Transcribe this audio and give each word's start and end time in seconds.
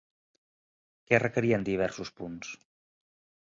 Què 1.11 1.19
requerien 1.23 1.67
diversos 1.67 2.13
punts? 2.23 2.57